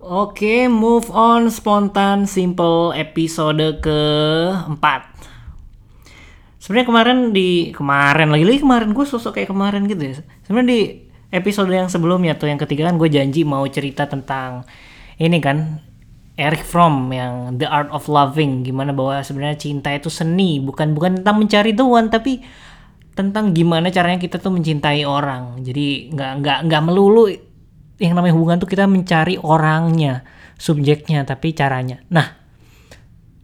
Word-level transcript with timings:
Oke, 0.00 0.64
move 0.72 1.12
on 1.12 1.52
spontan 1.52 2.24
simple 2.24 2.88
episode 2.96 3.84
keempat. 3.84 5.12
Sebenarnya 6.56 6.88
kemarin 6.88 7.18
di 7.36 7.68
kemarin 7.76 8.32
lagi 8.32 8.48
lagi 8.48 8.64
kemarin 8.64 8.96
gue 8.96 9.04
sosok 9.04 9.36
kayak 9.36 9.52
kemarin 9.52 9.84
gitu 9.84 10.00
ya. 10.00 10.14
Sebenarnya 10.48 10.68
di 10.72 10.80
episode 11.36 11.68
yang 11.68 11.92
sebelumnya 11.92 12.32
tuh 12.32 12.48
yang 12.48 12.56
ketiga 12.56 12.88
kan 12.88 12.96
gue 12.96 13.12
janji 13.12 13.44
mau 13.44 13.60
cerita 13.68 14.08
tentang 14.08 14.64
ini 15.20 15.36
kan 15.36 15.84
Eric 16.32 16.64
Fromm 16.64 17.12
yang 17.12 17.60
The 17.60 17.68
Art 17.68 17.92
of 17.92 18.08
Loving 18.08 18.64
gimana 18.64 18.96
bahwa 18.96 19.20
sebenarnya 19.20 19.60
cinta 19.60 19.92
itu 19.92 20.08
seni 20.08 20.64
bukan 20.64 20.96
bukan 20.96 21.20
tentang 21.20 21.36
mencari 21.44 21.76
doang 21.76 22.08
tapi 22.08 22.40
tentang 23.12 23.52
gimana 23.52 23.92
caranya 23.92 24.16
kita 24.16 24.40
tuh 24.40 24.48
mencintai 24.48 25.04
orang 25.04 25.60
jadi 25.60 26.08
nggak 26.08 26.32
nggak 26.40 26.58
nggak 26.72 26.82
melulu 26.88 27.49
yang 28.00 28.16
namanya 28.16 28.34
hubungan 28.34 28.58
tuh 28.58 28.66
kita 28.66 28.88
mencari 28.88 29.36
orangnya, 29.36 30.24
subjeknya, 30.56 31.28
tapi 31.28 31.52
caranya. 31.52 32.00
Nah, 32.08 32.26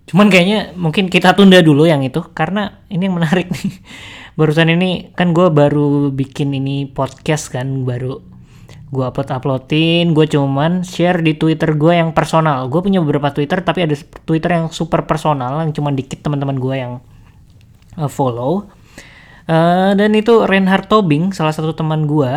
cuman 0.08 0.32
kayaknya 0.32 0.72
mungkin 0.72 1.12
kita 1.12 1.36
tunda 1.36 1.60
dulu 1.60 1.84
yang 1.84 2.00
itu 2.00 2.24
karena 2.32 2.82
ini 2.88 3.04
yang 3.04 3.20
menarik 3.20 3.52
nih. 3.54 3.84
Barusan 4.36 4.72
ini 4.72 5.12
kan 5.12 5.36
gue 5.36 5.52
baru 5.52 6.08
bikin 6.08 6.56
ini 6.56 6.88
podcast 6.88 7.52
kan, 7.52 7.84
baru 7.84 8.20
gue 8.86 9.04
upload 9.04 9.28
uploadin, 9.28 10.14
gue 10.14 10.26
cuman 10.30 10.86
share 10.86 11.20
di 11.20 11.36
Twitter 11.36 11.76
gue 11.76 11.92
yang 11.92 12.16
personal. 12.16 12.72
Gue 12.72 12.80
punya 12.80 13.04
beberapa 13.04 13.28
Twitter 13.34 13.60
tapi 13.60 13.84
ada 13.84 13.96
Twitter 14.24 14.56
yang 14.56 14.72
super 14.72 15.04
personal 15.04 15.60
yang 15.60 15.76
cuma 15.76 15.92
dikit 15.92 16.24
teman-teman 16.24 16.56
gue 16.56 16.74
yang 16.80 16.92
uh, 18.00 18.08
follow. 18.08 18.72
Uh, 19.46 19.94
dan 19.94 20.10
itu 20.14 20.42
Reinhard 20.48 20.90
Tobing, 20.90 21.30
salah 21.36 21.54
satu 21.54 21.74
teman 21.74 22.06
gue. 22.06 22.32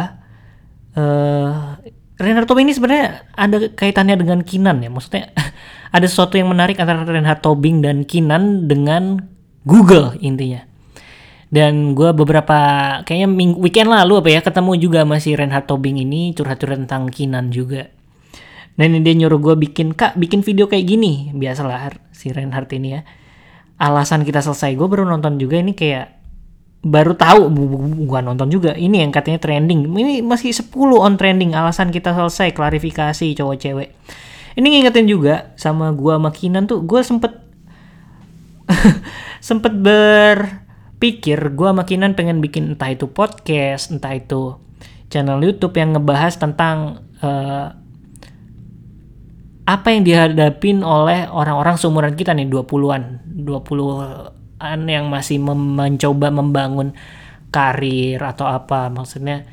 Uh, 0.97 1.77
Reinhard 2.19 2.51
Tobing 2.51 2.67
ini 2.67 2.75
sebenarnya 2.75 3.23
ada 3.31 3.71
kaitannya 3.71 4.19
dengan 4.19 4.43
Kinan 4.43 4.83
ya. 4.83 4.91
Maksudnya 4.91 5.31
ada 5.95 6.03
sesuatu 6.03 6.35
yang 6.35 6.51
menarik 6.51 6.75
antara 6.75 7.07
Reinhard 7.07 7.39
Tobing 7.39 7.79
dan 7.79 8.03
Kinan 8.03 8.67
dengan 8.67 9.23
Google 9.63 10.19
intinya. 10.19 10.67
Dan 11.49 11.97
gue 11.97 12.11
beberapa 12.13 12.59
kayaknya 13.07 13.25
ming 13.31 13.57
weekend 13.57 13.89
lalu 13.89 14.21
apa 14.21 14.29
ya 14.29 14.41
ketemu 14.43 14.71
juga 14.77 15.07
masih 15.07 15.39
Reinhard 15.39 15.65
Tobing 15.65 15.97
ini 16.03 16.35
curhat-curhat 16.35 16.83
tentang 16.85 17.07
Kinan 17.07 17.55
juga. 17.55 17.87
Dan 18.75 18.99
dia 18.99 19.15
nyuruh 19.15 19.39
gue 19.39 19.55
bikin 19.55 19.95
kak 19.95 20.19
bikin 20.19 20.43
video 20.43 20.67
kayak 20.67 20.87
gini 20.87 21.31
biasalah 21.31 21.95
si 22.11 22.35
Reinhard 22.35 22.67
ini 22.75 22.99
ya. 22.99 23.01
Alasan 23.79 24.27
kita 24.27 24.43
selesai 24.43 24.75
gue 24.75 24.87
baru 24.91 25.07
nonton 25.07 25.39
juga 25.39 25.55
ini 25.55 25.71
kayak 25.71 26.18
baru 26.79 27.11
tahu 27.11 27.51
gua 28.07 28.23
nonton 28.23 28.47
juga. 28.47 28.71
Ini 28.75 29.03
yang 29.07 29.11
katanya 29.11 29.39
trending. 29.43 29.83
Ini 29.91 30.23
masih 30.23 30.55
10 30.55 30.71
on 30.95 31.19
trending 31.19 31.51
alasan 31.51 31.91
kita 31.91 32.15
selesai 32.15 32.55
klarifikasi 32.55 33.35
cowok 33.35 33.57
cewek. 33.59 33.89
Ini 34.55 34.65
ngingetin 34.65 35.07
juga 35.07 35.51
sama 35.59 35.91
gua 35.91 36.19
makinan 36.19 36.67
tuh 36.67 36.83
gua 36.83 37.03
sempet 37.03 37.35
sempet 39.47 39.73
berpikir 39.75 41.39
gua 41.55 41.75
makinan 41.75 42.15
pengen 42.15 42.39
bikin 42.39 42.75
entah 42.75 42.91
itu 42.91 43.11
podcast 43.11 43.91
entah 43.91 44.15
itu 44.15 44.55
channel 45.09 45.41
YouTube 45.41 45.75
yang 45.75 45.97
ngebahas 45.97 46.37
tentang 46.37 47.03
uh, 47.19 47.73
apa 49.69 49.87
yang 49.93 50.01
dihadapin 50.01 50.81
oleh 50.81 51.29
orang-orang 51.29 51.77
seumuran 51.77 52.17
kita 52.17 52.33
nih 52.33 52.49
20-an 52.49 53.21
20 53.45 54.38
yang 54.85 55.07
masih 55.07 55.39
mencoba 55.41 56.29
membangun 56.29 56.93
karir 57.49 58.19
atau 58.21 58.45
apa. 58.45 58.91
Maksudnya 58.91 59.47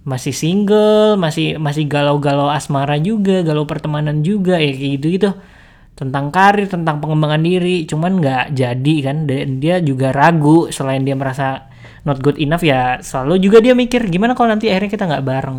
masih 0.00 0.32
single 0.32 1.20
masih 1.20 1.60
masih 1.60 1.84
galau-galau 1.84 2.48
asmara 2.48 2.96
juga 2.96 3.44
galau 3.44 3.68
pertemanan 3.68 4.24
juga 4.24 4.56
ya 4.56 4.72
kayak 4.72 4.90
gitu 4.96 5.06
gitu 5.12 5.30
tentang 5.92 6.32
karir 6.32 6.64
tentang 6.72 7.04
pengembangan 7.04 7.44
diri 7.44 7.84
cuman 7.84 8.18
nggak 8.18 8.44
jadi 8.56 8.96
kan. 9.04 9.16
Dan 9.28 9.60
dia 9.60 9.78
juga 9.84 10.10
ragu 10.10 10.72
selain 10.72 11.04
dia 11.04 11.14
merasa 11.14 11.68
not 12.08 12.18
good 12.24 12.40
enough 12.40 12.64
ya 12.64 12.98
selalu 13.04 13.36
juga 13.44 13.60
dia 13.60 13.76
mikir 13.76 14.08
gimana 14.08 14.32
kalau 14.32 14.56
nanti 14.56 14.72
akhirnya 14.72 14.90
kita 14.90 15.04
nggak 15.04 15.24
bareng? 15.26 15.58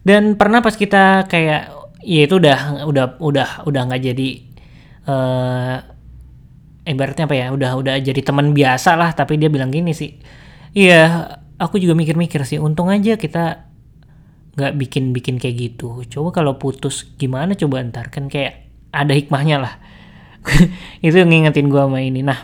Dan 0.00 0.40
pernah 0.40 0.64
pas 0.64 0.72
kita 0.72 1.28
kayak 1.28 1.76
ya 2.00 2.24
itu 2.24 2.40
udah 2.40 2.88
udah 2.88 3.20
udah 3.20 3.48
udah 3.68 3.82
nggak 3.84 4.02
jadi 4.12 4.28
uh, 5.04 5.76
ibaratnya 6.84 7.28
apa 7.28 7.36
ya 7.36 7.46
udah 7.52 7.76
udah 7.76 7.94
jadi 8.00 8.20
teman 8.24 8.56
biasa 8.56 8.96
lah 8.96 9.12
tapi 9.12 9.36
dia 9.36 9.52
bilang 9.52 9.68
gini 9.68 9.92
sih 9.92 10.16
iya 10.72 11.36
aku 11.60 11.76
juga 11.76 11.92
mikir-mikir 11.92 12.40
sih 12.48 12.56
untung 12.56 12.88
aja 12.88 13.20
kita 13.20 13.70
nggak 14.60 14.72
bikin-bikin 14.76 15.38
kayak 15.38 15.56
gitu. 15.56 16.02
Coba 16.10 16.42
kalau 16.42 16.58
putus 16.58 17.06
gimana 17.16 17.54
coba 17.54 17.80
ntar. 17.86 18.10
Kan 18.10 18.26
kayak 18.26 18.66
ada 18.90 19.14
hikmahnya 19.14 19.56
lah. 19.62 19.74
Itu 21.04 21.22
yang 21.22 21.30
ngingetin 21.30 21.70
gue 21.70 21.80
sama 21.80 22.02
ini. 22.02 22.20
Nah 22.24 22.40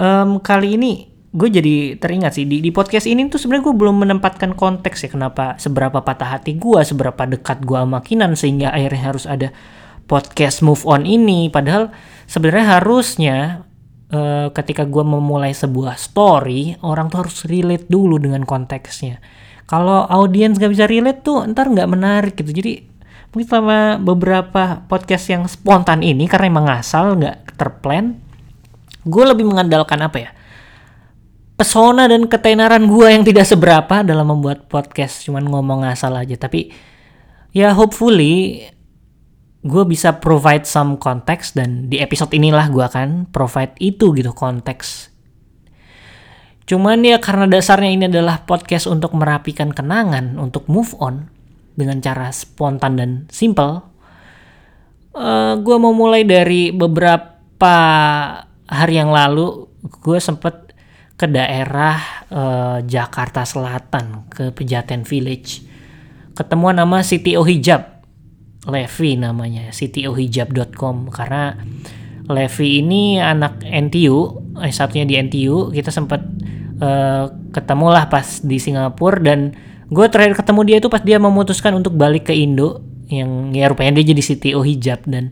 um, 0.00 0.42
kali 0.42 0.76
ini 0.76 1.08
gue 1.36 1.52
jadi 1.52 2.00
teringat 2.00 2.32
sih 2.40 2.48
di, 2.48 2.64
di 2.64 2.72
podcast 2.72 3.04
ini 3.04 3.28
tuh 3.28 3.36
sebenarnya 3.36 3.68
gue 3.68 3.76
belum 3.76 3.96
menempatkan 4.08 4.56
konteks 4.56 5.04
ya 5.04 5.12
kenapa 5.12 5.60
seberapa 5.60 6.00
patah 6.00 6.32
hati 6.32 6.56
gue 6.56 6.80
seberapa 6.80 7.28
dekat 7.28 7.60
gue 7.60 7.76
sama 7.76 8.00
Kinan 8.00 8.32
sehingga 8.40 8.72
akhirnya 8.72 9.02
harus 9.04 9.28
ada 9.28 9.52
podcast 10.08 10.64
move 10.64 10.82
on 10.88 11.04
ini. 11.04 11.52
Padahal 11.52 11.92
sebenarnya 12.26 12.66
harusnya 12.78 13.36
uh, 14.10 14.50
ketika 14.54 14.86
gue 14.86 15.04
memulai 15.06 15.54
sebuah 15.54 15.98
story 15.98 16.78
orang 16.82 17.10
tuh 17.10 17.26
harus 17.26 17.46
relate 17.46 17.86
dulu 17.86 18.18
dengan 18.18 18.42
konteksnya. 18.42 19.22
Kalau 19.66 20.06
audiens 20.06 20.58
gak 20.62 20.70
bisa 20.70 20.86
relate 20.86 21.26
tuh 21.26 21.42
ntar 21.50 21.66
nggak 21.66 21.90
menarik 21.90 22.34
gitu. 22.38 22.54
Jadi 22.54 22.86
mungkin 23.34 23.46
selama 23.50 23.98
beberapa 23.98 24.86
podcast 24.86 25.26
yang 25.26 25.42
spontan 25.50 26.06
ini 26.06 26.30
karena 26.30 26.46
emang 26.46 26.66
ngasal 26.70 27.18
nggak 27.18 27.58
terplan 27.58 28.22
gue 29.06 29.24
lebih 29.26 29.46
mengandalkan 29.46 30.02
apa 30.02 30.18
ya? 30.18 30.30
Pesona 31.56 32.04
dan 32.04 32.28
ketenaran 32.28 32.84
gue 32.84 33.08
yang 33.08 33.24
tidak 33.24 33.48
seberapa 33.48 34.04
dalam 34.04 34.28
membuat 34.28 34.68
podcast. 34.68 35.24
Cuman 35.24 35.48
ngomong 35.48 35.88
ngasal 35.88 36.12
aja. 36.12 36.36
Tapi 36.36 36.68
ya 37.56 37.72
hopefully 37.72 38.60
gue 39.66 39.84
bisa 39.84 40.22
provide 40.22 40.64
some 40.64 40.96
konteks 40.96 41.58
dan 41.58 41.90
di 41.90 41.98
episode 41.98 42.30
inilah 42.32 42.70
gue 42.70 42.84
akan 42.86 43.28
provide 43.34 43.74
itu 43.82 44.14
gitu 44.14 44.30
konteks. 44.30 45.10
Cuman 46.66 47.02
ya 47.06 47.18
karena 47.22 47.46
dasarnya 47.46 47.90
ini 47.90 48.04
adalah 48.10 48.42
podcast 48.42 48.90
untuk 48.90 49.14
merapikan 49.14 49.70
kenangan, 49.70 50.38
untuk 50.38 50.66
move 50.66 50.94
on 50.98 51.30
dengan 51.74 52.02
cara 52.02 52.30
spontan 52.30 52.98
dan 52.98 53.10
simple. 53.30 53.82
Uh, 55.14 55.58
gue 55.62 55.76
mau 55.78 55.94
mulai 55.94 56.22
dari 56.26 56.70
beberapa 56.70 57.74
hari 58.66 58.94
yang 58.98 59.14
lalu 59.14 59.66
gue 60.02 60.18
sempet 60.18 60.74
ke 61.16 61.24
daerah 61.30 62.26
uh, 62.28 62.78
Jakarta 62.84 63.46
Selatan 63.46 64.28
ke 64.28 64.52
Pejaten 64.52 65.06
Village 65.08 65.64
ketemuan 66.36 66.76
nama 66.76 67.00
Siti 67.00 67.32
Ohijab 67.40 67.95
Levi 68.66 69.14
namanya 69.14 69.70
ctohijab.com 69.70 71.10
karena 71.14 71.54
Levi 72.26 72.82
ini 72.82 73.22
anak 73.22 73.62
NTU 73.62 74.42
eh 74.58 74.74
satunya 74.74 75.06
di 75.06 75.14
NTU 75.14 75.70
kita 75.70 75.94
sempat 75.94 76.26
uh, 76.82 77.30
ketemu 77.54 77.86
lah 77.94 78.10
pas 78.10 78.42
di 78.42 78.58
Singapura 78.58 79.22
dan 79.22 79.54
gue 79.86 80.06
terakhir 80.10 80.42
ketemu 80.42 80.60
dia 80.66 80.76
itu 80.82 80.88
pas 80.90 81.02
dia 81.02 81.22
memutuskan 81.22 81.78
untuk 81.78 81.94
balik 81.94 82.28
ke 82.30 82.34
Indo. 82.34 82.82
Yang 83.06 83.54
ya 83.54 83.64
rupanya 83.70 84.02
dia 84.02 84.10
jadi 84.10 84.22
CTO 84.22 84.66
hijab 84.66 85.06
dan 85.06 85.30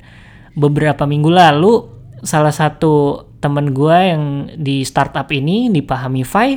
beberapa 0.54 1.02
minggu 1.10 1.26
lalu 1.26 1.90
salah 2.22 2.54
satu 2.54 3.26
temen 3.42 3.74
gue 3.74 3.98
yang 3.98 4.24
di 4.54 4.86
startup 4.86 5.26
ini 5.34 5.68
di 5.74 5.82
Pahamify 5.82 6.54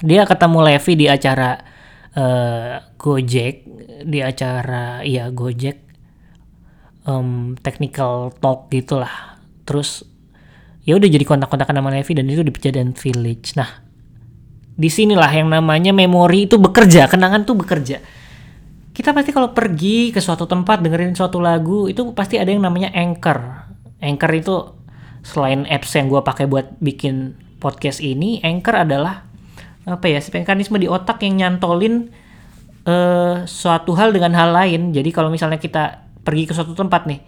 dia 0.00 0.24
ketemu 0.24 0.58
Levi 0.72 0.92
di 0.96 1.06
acara 1.06 1.60
uh, 2.16 2.82
Gojek 2.96 3.68
di 4.02 4.18
acara 4.24 5.04
ya 5.04 5.28
Gojek 5.30 5.78
um, 7.06 7.54
technical 7.60 8.34
talk 8.40 8.72
gitulah. 8.72 9.38
Terus 9.68 10.02
ya 10.82 10.96
udah 10.98 11.08
jadi 11.08 11.22
kontak-kontakan 11.22 11.78
sama 11.78 11.90
Levi 11.94 12.12
dan 12.16 12.26
itu 12.26 12.42
di 12.42 12.52
Pejadan 12.52 12.96
Village. 12.96 13.54
Nah 13.54 13.70
di 14.76 14.92
sinilah 14.92 15.32
yang 15.32 15.48
namanya 15.48 15.92
memori 15.96 16.44
itu 16.44 16.60
bekerja 16.60 17.08
kenangan 17.08 17.48
tuh 17.48 17.56
bekerja. 17.56 18.02
Kita 18.96 19.12
pasti 19.12 19.28
kalau 19.32 19.52
pergi 19.52 20.08
ke 20.08 20.20
suatu 20.24 20.48
tempat 20.48 20.80
dengerin 20.80 21.12
suatu 21.12 21.36
lagu 21.36 21.84
itu 21.84 22.16
pasti 22.16 22.40
ada 22.40 22.48
yang 22.48 22.64
namanya 22.64 22.92
anchor. 22.96 23.68
Anchor 24.00 24.32
itu 24.32 24.56
selain 25.20 25.68
apps 25.68 25.92
yang 25.96 26.08
gue 26.08 26.20
pakai 26.20 26.48
buat 26.48 26.80
bikin 26.80 27.36
podcast 27.60 28.00
ini 28.00 28.40
anchor 28.40 28.84
adalah 28.84 29.26
apa 29.86 30.06
ya 30.10 30.18
mekanisme 30.18 30.82
di 30.82 30.90
otak 30.90 31.22
yang 31.22 31.38
nyantolin 31.38 32.10
uh, 32.84 33.46
suatu 33.46 33.94
hal 33.94 34.10
dengan 34.10 34.34
hal 34.34 34.50
lain. 34.50 34.90
Jadi 34.90 35.14
kalau 35.14 35.30
misalnya 35.30 35.62
kita 35.62 36.06
pergi 36.26 36.50
ke 36.50 36.52
suatu 36.52 36.74
tempat 36.74 37.06
nih, 37.06 37.22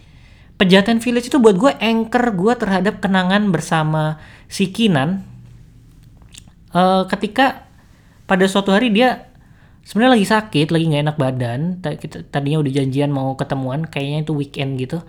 Pejaten 0.58 0.98
Village 0.98 1.30
itu 1.30 1.38
buat 1.38 1.54
gue 1.54 1.70
anchor 1.78 2.34
gue 2.34 2.54
terhadap 2.58 2.98
kenangan 2.98 3.54
bersama 3.54 4.18
si 4.50 4.74
Kinan. 4.74 5.22
Uh, 6.74 7.06
ketika 7.08 7.64
pada 8.28 8.44
suatu 8.44 8.76
hari 8.76 8.92
dia 8.92 9.28
sebenarnya 9.88 10.20
lagi 10.20 10.26
sakit 10.28 10.68
lagi 10.68 10.84
nggak 10.84 11.02
enak 11.08 11.16
badan 11.16 11.60
tadinya 12.28 12.60
udah 12.60 12.72
janjian 12.76 13.08
mau 13.08 13.32
ketemuan 13.40 13.88
kayaknya 13.88 14.28
itu 14.28 14.36
weekend 14.36 14.76
gitu 14.76 15.00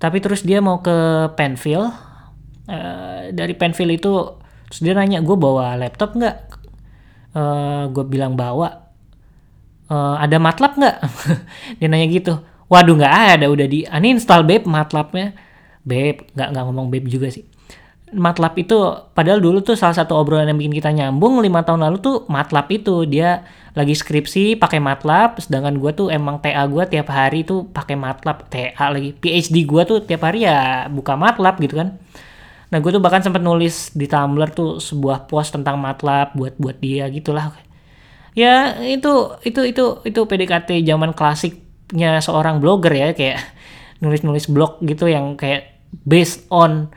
tapi 0.00 0.24
terus 0.24 0.48
dia 0.48 0.64
mau 0.64 0.80
ke 0.80 1.28
Penfield 1.36 1.92
uh, 2.72 3.28
dari 3.36 3.52
Penfield 3.52 4.00
itu 4.00 4.40
terus 4.72 4.80
dia 4.80 4.96
nanya 4.96 5.20
gue 5.20 5.36
bawa 5.36 5.76
laptop 5.76 6.16
nggak 6.16 6.47
uh, 7.38 7.42
eh, 7.46 7.82
gue 7.94 8.04
bilang 8.10 8.34
bawa. 8.34 8.90
Uh, 9.88 10.20
ada 10.20 10.36
MATLAB 10.36 10.72
nggak? 10.76 10.96
Dia 11.78 11.86
nanya 11.88 12.06
gitu. 12.10 12.34
Waduh 12.68 13.00
nggak 13.00 13.40
ada 13.40 13.46
udah 13.48 13.66
di 13.70 13.88
uninstall 13.88 14.44
babe 14.44 14.68
MATLABnya. 14.68 15.32
Babe 15.86 16.28
nggak 16.36 16.48
nggak 16.52 16.64
ngomong 16.68 16.92
babe 16.92 17.08
juga 17.08 17.32
sih. 17.32 17.46
MATLAB 18.08 18.54
itu 18.56 18.76
padahal 19.12 19.40
dulu 19.40 19.60
tuh 19.60 19.76
salah 19.76 19.92
satu 19.92 20.16
obrolan 20.16 20.48
yang 20.48 20.56
bikin 20.56 20.80
kita 20.80 20.90
nyambung 20.92 21.44
lima 21.44 21.60
tahun 21.60 21.88
lalu 21.88 21.96
tuh 22.04 22.16
MATLAB 22.28 22.66
itu. 22.76 23.08
Dia 23.08 23.48
lagi 23.72 23.96
skripsi 23.96 24.60
pakai 24.60 24.80
MATLAB 24.80 25.40
sedangkan 25.40 25.80
gue 25.80 25.92
tuh 25.96 26.08
emang 26.12 26.40
TA 26.44 26.68
gue 26.68 26.84
tiap 26.84 27.08
hari 27.08 27.48
tuh 27.48 27.68
pakai 27.72 27.96
MATLAB. 27.96 28.38
TA 28.52 28.84
lagi 28.92 29.16
PhD 29.16 29.64
gue 29.64 29.82
tuh 29.88 29.98
tiap 30.04 30.28
hari 30.28 30.44
ya 30.44 30.88
buka 30.92 31.16
MATLAB 31.16 31.64
gitu 31.64 31.80
kan 31.80 31.96
nah 32.68 32.78
gue 32.84 32.90
tuh 32.92 33.00
bahkan 33.00 33.24
sempat 33.24 33.40
nulis 33.40 33.96
di 33.96 34.04
Tumblr 34.04 34.52
tuh 34.52 34.76
sebuah 34.76 35.24
post 35.24 35.56
tentang 35.56 35.80
MATLAB 35.80 36.36
buat 36.36 36.54
buat 36.60 36.76
dia 36.76 37.08
gitulah 37.08 37.56
ya 38.36 38.76
itu 38.84 39.40
itu 39.42 39.60
itu 39.64 39.84
itu 40.04 40.20
PDKT 40.20 40.84
zaman 40.84 41.16
klasiknya 41.16 42.20
seorang 42.20 42.60
blogger 42.60 42.92
ya 42.92 43.08
kayak 43.16 43.40
nulis-nulis 43.98 44.46
blog 44.46 44.78
gitu 44.84 45.10
yang 45.10 45.34
kayak 45.34 45.82
based 46.06 46.46
on 46.52 46.92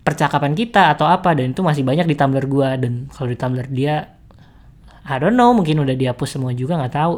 percakapan 0.00 0.56
kita 0.56 0.96
atau 0.96 1.06
apa 1.06 1.36
dan 1.36 1.52
itu 1.52 1.62
masih 1.62 1.84
banyak 1.84 2.08
di 2.08 2.16
Tumblr 2.16 2.46
gua. 2.48 2.74
Dan 2.74 3.06
kalau 3.12 3.28
di 3.30 3.38
Tumblr 3.38 3.66
dia 3.70 4.18
I 5.06 5.16
don't 5.18 5.36
know 5.36 5.52
mungkin 5.54 5.80
udah 5.82 5.96
dihapus 5.96 6.38
semua 6.38 6.52
juga 6.56 6.80
nggak 6.80 6.94
tahu. 6.94 7.14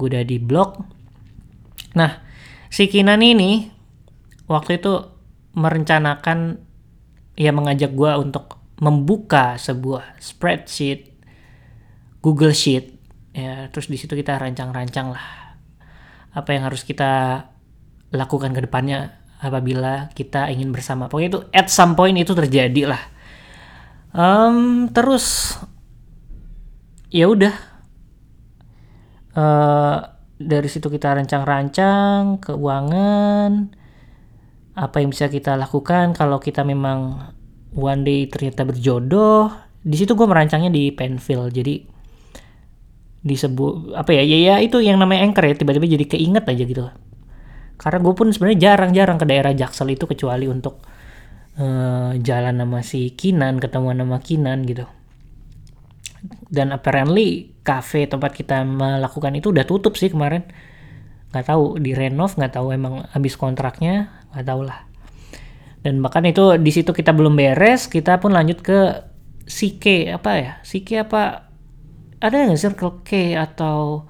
Gue 0.00 0.06
udah 0.10 0.24
di 0.24 0.36
blog. 0.40 0.80
Nah 1.94 2.18
si 2.72 2.88
Kinan 2.88 3.20
ini 3.22 3.68
waktu 4.48 4.80
itu 4.80 4.92
merencanakan 5.52 6.58
ya 7.38 7.50
mengajak 7.50 7.92
gua 7.96 8.20
untuk 8.20 8.60
membuka 8.82 9.56
sebuah 9.56 10.18
spreadsheet 10.18 11.12
Google 12.20 12.54
Sheet 12.54 12.98
ya 13.32 13.68
terus 13.72 13.88
di 13.88 13.96
situ 13.96 14.12
kita 14.12 14.36
rancang-rancang 14.36 15.14
lah 15.14 15.26
apa 16.32 16.48
yang 16.56 16.68
harus 16.68 16.84
kita 16.84 17.44
lakukan 18.12 18.52
ke 18.52 18.64
depannya 18.68 19.22
apabila 19.42 20.08
kita 20.14 20.48
ingin 20.54 20.70
bersama. 20.70 21.10
Pokoknya 21.10 21.28
itu 21.28 21.40
at 21.50 21.68
some 21.68 21.98
point 21.98 22.14
itu 22.14 22.32
terjadi 22.32 22.94
lah. 22.94 23.02
Um, 24.12 24.88
terus 24.92 25.56
ya 27.08 27.28
udah 27.28 27.52
uh, 29.34 29.98
dari 30.36 30.68
situ 30.68 30.88
kita 30.92 31.16
rancang-rancang 31.16 32.40
keuangan 32.40 33.72
apa 34.82 34.98
yang 34.98 35.14
bisa 35.14 35.30
kita 35.30 35.54
lakukan 35.54 36.10
kalau 36.10 36.42
kita 36.42 36.66
memang 36.66 37.30
one 37.78 38.02
day 38.02 38.26
ternyata 38.26 38.66
berjodoh. 38.66 39.54
Di 39.82 39.94
situ 39.94 40.18
gue 40.18 40.26
merancangnya 40.26 40.74
di 40.74 40.90
Penfield. 40.90 41.54
Jadi 41.54 41.86
disebut 43.22 43.94
apa 43.94 44.10
ya 44.10 44.26
ya 44.26 44.38
ya 44.50 44.54
itu 44.58 44.82
yang 44.82 44.98
namanya 44.98 45.22
anchor 45.22 45.46
ya 45.46 45.54
tiba-tiba 45.54 45.86
jadi 45.86 46.04
keinget 46.10 46.44
aja 46.50 46.64
gitu. 46.66 46.82
Karena 47.78 47.98
gue 48.02 48.14
pun 48.14 48.26
sebenarnya 48.34 48.58
jarang-jarang 48.74 49.18
ke 49.22 49.26
daerah 49.26 49.54
Jaksel 49.54 49.94
itu 49.94 50.10
kecuali 50.10 50.50
untuk 50.50 50.82
uh, 51.62 52.14
jalan 52.18 52.54
sama 52.58 52.82
si 52.82 53.14
Kinan 53.14 53.62
ketemu 53.62 53.94
sama 53.94 54.18
Kinan 54.18 54.66
gitu. 54.66 54.86
Dan 56.50 56.74
apparently 56.74 57.54
cafe 57.62 58.06
tempat 58.06 58.34
kita 58.34 58.62
melakukan 58.66 59.34
itu 59.38 59.54
udah 59.54 59.66
tutup 59.66 59.94
sih 59.94 60.10
kemarin. 60.10 60.42
Nggak 61.30 61.46
tahu 61.46 61.78
di 61.78 61.94
renov 61.94 62.34
nggak 62.34 62.58
tahu 62.58 62.74
emang 62.74 63.06
habis 63.10 63.34
kontraknya 63.38 64.21
nggak 64.32 64.46
tahu 64.48 64.62
lah. 64.64 64.88
Dan 65.82 65.98
bahkan 65.98 66.22
itu 66.24 66.56
di 66.62 66.70
situ 66.70 66.94
kita 66.94 67.10
belum 67.10 67.34
beres 67.34 67.90
kita 67.90 68.22
pun 68.22 68.30
lanjut 68.30 68.62
ke 68.62 69.02
CK 69.46 70.16
apa 70.16 70.30
ya? 70.38 70.52
CK 70.62 70.88
apa 71.06 71.50
ada 72.22 72.34
nggak 72.46 72.60
Circle 72.60 73.02
K 73.02 73.34
atau 73.34 74.06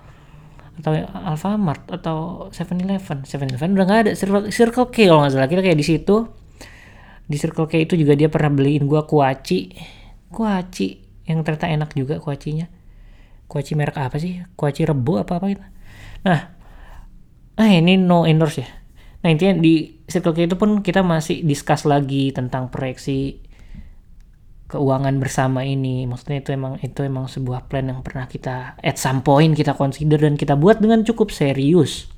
atau 0.73 0.93
Alfamart 1.27 1.89
atau 1.89 2.49
Seven 2.53 2.81
Eleven? 2.85 3.25
Seven 3.25 3.49
Eleven 3.49 3.73
udah 3.73 3.85
nggak 3.89 4.01
ada. 4.05 4.13
Circle, 4.13 4.53
Circle 4.53 4.89
K 4.93 5.09
kalau 5.09 5.25
nggak 5.25 5.33
salah. 5.33 5.49
Kita 5.49 5.63
kayak 5.65 5.79
di 5.81 5.87
situ. 5.87 6.17
Di 7.25 7.37
Circle 7.41 7.69
K 7.69 7.89
itu 7.89 7.97
juga 7.97 8.13
dia 8.13 8.29
pernah 8.29 8.53
beliin 8.53 8.85
gua 8.85 9.09
kuaci. 9.09 9.73
Kuaci 10.29 10.89
yang 11.25 11.41
ternyata 11.41 11.73
enak 11.73 11.97
juga 11.97 12.21
kuacinya. 12.21 12.69
Kuaci 13.49 13.73
merek 13.73 13.97
apa 13.97 14.21
sih? 14.21 14.45
Kuaci 14.57 14.85
rebo 14.85 15.17
apa 15.17 15.41
apa 15.41 15.47
gitu. 15.49 15.65
Nah 16.29 16.41
ah 17.53 17.69
ini 17.69 18.01
no 18.01 18.25
endorse 18.25 18.65
ya 18.65 18.69
nah 19.23 19.31
intinya 19.31 19.63
di 19.63 20.03
Circle 20.11 20.35
K 20.35 20.39
itu 20.51 20.57
pun 20.59 20.83
kita 20.83 21.01
masih 21.07 21.47
discuss 21.47 21.87
lagi 21.87 22.35
tentang 22.35 22.69
proyeksi 22.69 23.41
keuangan 24.73 25.21
bersama 25.21 25.61
ini. 25.69 26.09
Maksudnya 26.09 26.41
itu 26.41 26.51
emang 26.57 26.81
itu 26.81 27.05
emang 27.05 27.29
sebuah 27.29 27.69
plan 27.69 27.93
yang 27.93 28.01
pernah 28.01 28.25
kita 28.25 28.81
at 28.81 28.97
some 28.97 29.21
point 29.21 29.53
kita 29.53 29.77
consider 29.77 30.17
dan 30.17 30.41
kita 30.41 30.57
buat 30.57 30.81
dengan 30.81 31.05
cukup 31.05 31.29
serius. 31.29 32.09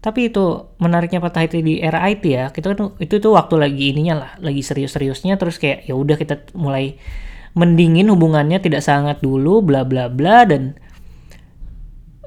Tapi 0.00 0.32
itu 0.32 0.72
menariknya 0.80 1.20
patah 1.20 1.44
hati 1.44 1.60
di 1.60 1.74
era 1.84 2.08
IT 2.08 2.24
ya. 2.24 2.48
Kita 2.48 2.72
kan 2.72 2.96
itu 2.96 3.20
tuh 3.20 3.36
waktu 3.36 3.60
lagi 3.60 3.92
ininya 3.92 4.14
lah 4.16 4.30
lagi 4.40 4.64
serius-seriusnya. 4.64 5.36
Terus 5.36 5.60
kayak 5.60 5.84
ya 5.84 5.92
udah 5.92 6.16
kita 6.16 6.56
mulai 6.56 6.96
mendingin 7.52 8.08
hubungannya 8.08 8.62
tidak 8.62 8.80
sangat 8.80 9.20
dulu 9.20 9.60
bla 9.60 9.82
bla 9.84 10.08
bla 10.08 10.46
dan 10.48 10.78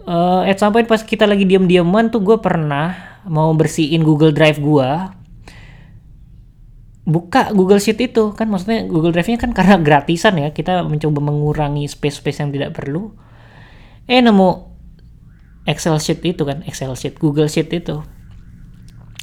uh, 0.05 0.41
at 0.45 0.57
some 0.57 0.73
point 0.73 0.87
pas 0.89 1.01
kita 1.01 1.25
lagi 1.25 1.45
diam-diaman 1.45 2.13
tuh 2.13 2.21
gue 2.23 2.37
pernah 2.39 3.19
mau 3.27 3.53
bersihin 3.53 4.01
Google 4.01 4.33
Drive 4.33 4.57
gue 4.57 4.89
buka 7.05 7.51
Google 7.51 7.81
Sheet 7.81 7.99
itu. 8.13 8.31
Kan 8.37 8.47
maksudnya 8.49 8.85
Google 8.85 9.11
Drive-nya 9.11 9.41
kan 9.41 9.51
karena 9.51 9.75
gratisan 9.81 10.37
ya. 10.37 10.53
Kita 10.53 10.85
mencoba 10.85 11.19
mengurangi 11.19 11.85
space-space 11.89 12.45
yang 12.45 12.49
tidak 12.53 12.77
perlu. 12.77 13.13
Eh 14.05 14.21
nemu 14.21 14.71
Excel 15.65 15.97
Sheet 15.97 16.21
itu 16.25 16.43
kan. 16.45 16.63
Excel 16.65 16.93
Sheet 16.93 17.17
Google 17.17 17.49
Sheet 17.49 17.69
itu. 17.73 18.01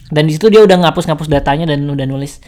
Dan 0.09 0.25
di 0.25 0.33
situ 0.35 0.49
dia 0.49 0.65
udah 0.65 0.89
ngapus-ngapus 0.89 1.29
datanya 1.29 1.69
dan 1.69 1.85
udah 1.85 2.09
nulis 2.09 2.41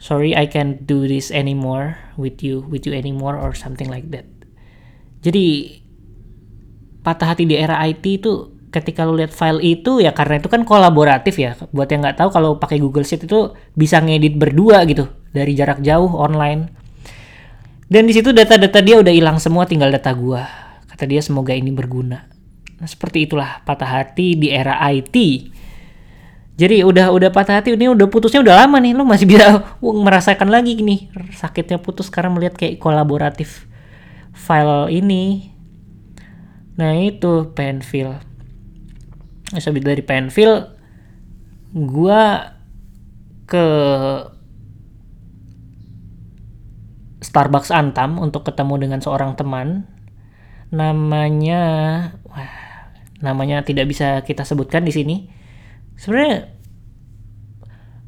sorry 0.00 0.32
I 0.32 0.48
can't 0.48 0.86
do 0.88 1.04
this 1.04 1.28
anymore 1.28 1.98
with 2.16 2.40
you 2.40 2.64
with 2.70 2.88
you 2.88 2.94
anymore 2.96 3.36
or 3.36 3.52
something 3.52 3.92
like 3.92 4.08
that. 4.14 4.24
Jadi 5.20 5.76
patah 7.08 7.32
hati 7.32 7.48
di 7.48 7.56
era 7.56 7.80
IT 7.88 8.04
itu 8.04 8.52
ketika 8.68 9.08
lu 9.08 9.16
lihat 9.16 9.32
file 9.32 9.64
itu 9.64 10.04
ya 10.04 10.12
karena 10.12 10.36
itu 10.36 10.52
kan 10.52 10.68
kolaboratif 10.68 11.40
ya. 11.40 11.56
Buat 11.72 11.88
yang 11.88 12.04
nggak 12.04 12.20
tahu 12.20 12.28
kalau 12.28 12.60
pakai 12.60 12.76
Google 12.76 13.08
Sheet 13.08 13.24
itu 13.24 13.56
bisa 13.72 14.04
ngedit 14.04 14.36
berdua 14.36 14.84
gitu 14.84 15.08
dari 15.32 15.56
jarak 15.56 15.80
jauh 15.80 16.12
online. 16.12 16.68
Dan 17.88 18.04
di 18.04 18.12
situ 18.12 18.36
data-data 18.36 18.84
dia 18.84 19.00
udah 19.00 19.08
hilang 19.08 19.40
semua 19.40 19.64
tinggal 19.64 19.88
data 19.88 20.12
gua. 20.12 20.44
Kata 20.84 21.08
dia 21.08 21.24
semoga 21.24 21.56
ini 21.56 21.72
berguna. 21.72 22.28
Nah 22.76 22.84
seperti 22.84 23.24
itulah 23.24 23.64
patah 23.64 24.04
hati 24.04 24.36
di 24.36 24.52
era 24.52 24.76
IT 24.92 25.16
jadi 26.58 26.82
udah 26.82 27.14
udah 27.14 27.30
patah 27.30 27.62
hati 27.62 27.78
ini 27.78 27.86
udah 27.86 28.10
putusnya 28.10 28.42
udah 28.42 28.66
lama 28.66 28.82
nih. 28.82 28.90
Lo 28.90 29.06
masih 29.06 29.30
bisa 29.30 29.62
merasakan 30.04 30.50
lagi 30.50 30.74
gini 30.74 31.06
sakitnya 31.38 31.78
putus 31.78 32.10
karena 32.10 32.34
melihat 32.34 32.58
kayak 32.58 32.82
kolaboratif 32.82 33.70
file 34.34 34.90
ini 34.90 35.54
nah 36.78 36.94
itu 36.94 37.50
Penfield. 37.52 38.22
Habis 39.50 39.82
dari 39.82 40.02
Penfield 40.06 40.78
gue 41.74 42.22
ke 43.48 43.66
Starbucks 47.18 47.74
Antam 47.74 48.22
untuk 48.22 48.46
ketemu 48.46 48.74
dengan 48.78 49.00
seorang 49.02 49.34
teman. 49.34 49.84
Namanya 50.70 51.62
wah 52.24 52.52
namanya 53.18 53.66
tidak 53.66 53.90
bisa 53.90 54.22
kita 54.22 54.46
sebutkan 54.46 54.86
di 54.86 54.94
sini. 54.94 55.16
Sebenarnya 55.98 56.54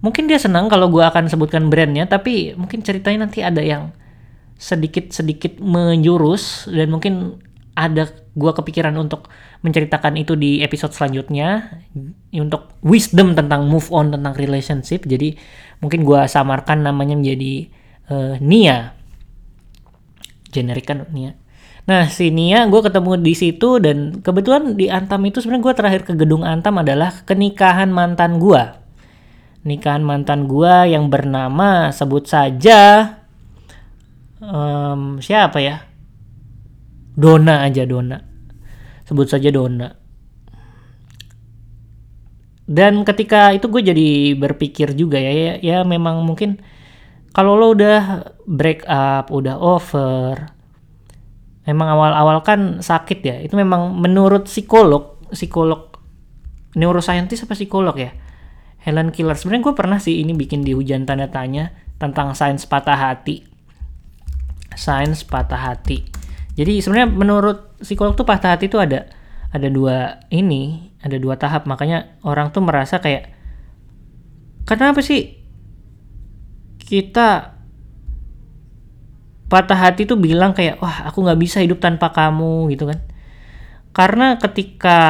mungkin 0.01 0.31
dia 0.31 0.41
senang 0.41 0.73
kalau 0.73 0.89
gue 0.89 1.05
akan 1.05 1.29
sebutkan 1.29 1.69
brandnya 1.69 2.09
tapi 2.09 2.57
mungkin 2.57 2.81
ceritanya 2.81 3.29
nanti 3.29 3.45
ada 3.45 3.61
yang 3.61 3.93
sedikit 4.57 5.13
sedikit 5.13 5.61
menjurus 5.61 6.69
dan 6.69 6.89
mungkin 6.93 7.41
ada 7.77 8.09
gue 8.41 8.53
kepikiran 8.57 8.97
untuk 8.97 9.29
menceritakan 9.61 10.17
itu 10.17 10.33
di 10.33 10.65
episode 10.65 10.97
selanjutnya 10.97 11.77
untuk 12.33 12.73
wisdom 12.81 13.37
tentang 13.37 13.69
move 13.69 13.93
on 13.93 14.17
tentang 14.17 14.33
relationship. 14.33 15.05
Jadi 15.05 15.37
mungkin 15.85 16.09
gue 16.09 16.21
samarkan 16.25 16.81
namanya 16.81 17.21
menjadi 17.21 17.69
uh, 18.09 18.35
Nia. 18.41 18.97
Generik 20.49 20.89
kan 20.89 21.05
Nia. 21.13 21.37
Nah 21.85 22.09
si 22.09 22.33
Nia 22.33 22.65
gue 22.65 22.81
ketemu 22.81 23.21
di 23.21 23.37
situ 23.37 23.77
dan 23.77 24.25
kebetulan 24.25 24.73
di 24.73 24.89
Antam 24.89 25.21
itu 25.29 25.45
sebenarnya 25.45 25.65
gue 25.69 25.75
terakhir 25.77 26.03
ke 26.09 26.13
gedung 26.17 26.41
Antam 26.49 26.81
adalah 26.81 27.13
kenikahan 27.29 27.93
mantan 27.93 28.41
gue 28.41 28.81
nikahan 29.61 30.01
mantan 30.01 30.49
gue 30.49 30.89
yang 30.89 31.13
bernama 31.13 31.93
sebut 31.93 32.25
saja 32.25 33.13
um, 34.41 35.21
siapa 35.21 35.61
ya? 35.61 35.85
Dona 37.13 37.69
aja 37.69 37.85
Dona. 37.85 38.30
Sebut 39.11 39.27
saja 39.27 39.51
Dona. 39.51 39.91
Dan 42.71 43.03
ketika 43.03 43.51
itu 43.51 43.67
gue 43.67 43.83
jadi 43.83 44.39
berpikir 44.39 44.95
juga 44.95 45.19
ya, 45.19 45.35
ya, 45.35 45.55
ya 45.59 45.79
memang 45.83 46.23
mungkin 46.23 46.63
kalau 47.35 47.59
lo 47.59 47.75
udah 47.75 48.31
break 48.47 48.87
up, 48.87 49.35
udah 49.35 49.59
over, 49.59 50.55
memang 51.67 51.89
awal-awal 51.91 52.47
kan 52.47 52.79
sakit 52.79 53.19
ya. 53.27 53.37
Itu 53.43 53.59
memang 53.59 53.99
menurut 53.99 54.47
psikolog, 54.47 55.19
psikolog 55.35 55.99
neuroscientist 56.79 57.47
apa 57.47 57.59
psikolog 57.59 57.99
ya? 57.99 58.15
Helen 58.83 59.11
Keller. 59.11 59.35
Sebenarnya 59.39 59.71
gue 59.71 59.75
pernah 59.75 59.99
sih 59.99 60.23
ini 60.23 60.35
bikin 60.35 60.63
di 60.63 60.71
hujan 60.71 61.07
tanda 61.07 61.27
tanya 61.31 61.75
tentang 61.99 62.39
sains 62.39 62.67
patah 62.67 62.99
hati. 62.99 63.47
Sains 64.79 65.27
patah 65.27 65.75
hati. 65.75 66.10
Jadi 66.61 66.85
sebenarnya 66.85 67.09
menurut 67.09 67.81
psikolog 67.81 68.13
tuh 68.13 68.29
patah 68.29 68.53
hati 68.53 68.69
itu 68.69 68.77
ada 68.77 69.09
ada 69.49 69.69
dua 69.73 70.21
ini, 70.29 70.93
ada 71.01 71.17
dua 71.17 71.41
tahap. 71.41 71.65
Makanya 71.65 72.21
orang 72.21 72.53
tuh 72.53 72.61
merasa 72.61 73.01
kayak 73.01 73.33
kenapa 74.69 75.01
sih 75.01 75.41
kita 76.77 77.57
patah 79.49 79.79
hati 79.89 80.05
tuh 80.05 80.21
bilang 80.21 80.53
kayak 80.53 80.77
wah 80.85 81.09
aku 81.09 81.25
nggak 81.25 81.41
bisa 81.41 81.65
hidup 81.65 81.81
tanpa 81.81 82.13
kamu 82.13 82.69
gitu 82.77 82.85
kan. 82.85 83.01
Karena 83.97 84.37
ketika 84.37 85.01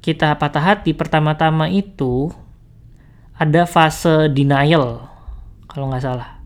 kita 0.00 0.40
patah 0.40 0.64
hati 0.64 0.96
pertama-tama 0.96 1.68
itu 1.68 2.32
ada 3.36 3.68
fase 3.68 4.32
denial 4.32 5.12
kalau 5.68 5.92
nggak 5.92 6.08
salah. 6.08 6.40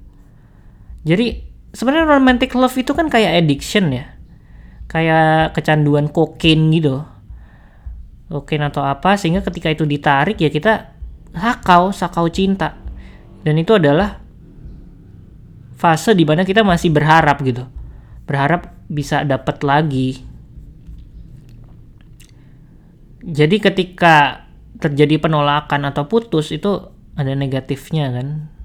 Jadi 1.06 1.45
sebenarnya 1.76 2.08
romantic 2.08 2.56
love 2.56 2.72
itu 2.72 2.96
kan 2.96 3.12
kayak 3.12 3.44
addiction 3.44 3.92
ya, 3.92 4.16
kayak 4.88 5.52
kecanduan 5.52 6.08
kokain 6.08 6.72
gitu, 6.72 7.04
kokain 8.32 8.64
atau 8.64 8.80
apa 8.80 9.20
sehingga 9.20 9.44
ketika 9.44 9.68
itu 9.68 9.84
ditarik 9.84 10.40
ya 10.40 10.48
kita 10.48 10.96
sakau 11.36 11.92
sakau 11.92 12.32
cinta. 12.32 12.80
Dan 13.44 13.60
itu 13.60 13.76
adalah 13.76 14.18
fase 15.76 16.16
di 16.16 16.24
mana 16.24 16.42
kita 16.48 16.64
masih 16.64 16.88
berharap 16.88 17.44
gitu, 17.44 17.68
berharap 18.24 18.72
bisa 18.88 19.22
dapat 19.22 19.60
lagi. 19.60 20.24
Jadi 23.26 23.58
ketika 23.60 24.48
terjadi 24.80 25.18
penolakan 25.18 25.92
atau 25.92 26.08
putus 26.08 26.54
itu 26.54 26.90
ada 27.16 27.32
negatifnya 27.32 28.12
kan 28.12 28.55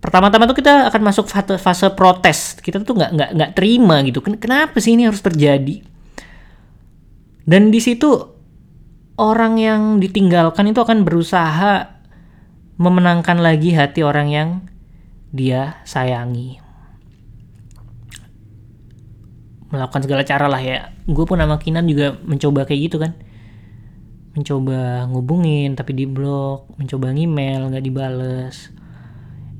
pertama-tama 0.00 0.48
tuh 0.48 0.56
kita 0.56 0.88
akan 0.88 1.02
masuk 1.04 1.28
fase, 1.28 1.60
fase 1.60 1.86
protes. 1.92 2.56
Kita 2.58 2.80
tuh 2.80 2.96
nggak 2.96 3.10
nggak 3.14 3.30
nggak 3.36 3.50
terima 3.52 4.00
gitu. 4.02 4.24
Kenapa 4.24 4.80
sih 4.80 4.96
ini 4.96 5.04
harus 5.06 5.20
terjadi? 5.20 5.84
Dan 7.44 7.68
di 7.68 7.78
situ 7.78 8.08
orang 9.20 9.60
yang 9.60 9.82
ditinggalkan 10.00 10.72
itu 10.72 10.80
akan 10.80 11.04
berusaha 11.04 12.00
memenangkan 12.80 13.44
lagi 13.44 13.76
hati 13.76 14.00
orang 14.00 14.28
yang 14.32 14.48
dia 15.30 15.78
sayangi. 15.84 16.58
Melakukan 19.70 20.02
segala 20.02 20.22
cara 20.26 20.50
lah 20.50 20.58
ya. 20.58 20.90
Gue 21.06 21.28
pun 21.28 21.38
sama 21.38 21.60
Kinan 21.60 21.86
juga 21.86 22.18
mencoba 22.24 22.66
kayak 22.66 22.80
gitu 22.90 22.96
kan. 22.98 23.14
Mencoba 24.34 25.06
ngubungin 25.10 25.76
tapi 25.76 25.92
di 25.94 26.06
blok 26.08 26.72
mencoba 26.78 27.12
ngemail 27.12 27.66
nggak 27.70 27.84
dibales 27.84 28.79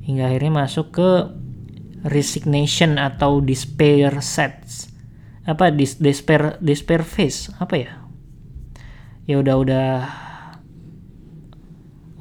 hingga 0.01 0.29
akhirnya 0.29 0.65
masuk 0.65 0.93
ke 0.93 1.09
resignation 2.05 2.97
atau 2.97 3.41
despair 3.41 4.09
sets. 4.21 4.89
Apa 5.45 5.73
dis 5.73 5.97
despair 5.97 6.57
despair 6.61 7.01
face 7.01 7.49
apa 7.57 7.75
ya? 7.77 7.91
Ya 9.25 9.41
udah 9.41 9.55
udah 9.57 9.89